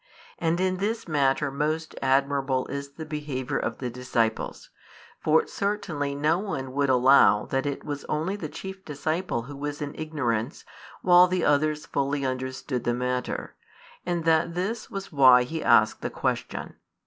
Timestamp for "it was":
7.67-8.03